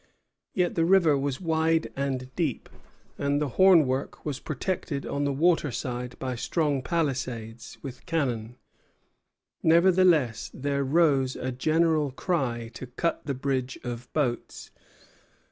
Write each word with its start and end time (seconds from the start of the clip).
'"Yet 0.55 0.73
the 0.73 0.83
river 0.83 1.15
was 1.15 1.39
wide 1.39 1.91
and 1.95 2.35
deep, 2.35 2.69
and 3.19 3.39
the 3.39 3.49
hornwork 3.49 4.25
was 4.25 4.39
protected 4.39 5.05
on 5.05 5.25
the 5.25 5.31
water 5.31 5.69
side 5.69 6.17
by 6.17 6.33
strong 6.33 6.81
palisades, 6.81 7.77
with 7.83 8.07
cannon. 8.07 8.55
Nevertheless 9.61 10.49
there 10.55 10.83
rose 10.83 11.35
a 11.35 11.51
general 11.51 12.09
cry 12.09 12.71
to 12.73 12.87
cut 12.87 13.27
the 13.27 13.35
bridge 13.35 13.77
of 13.83 14.11
boats. 14.11 14.71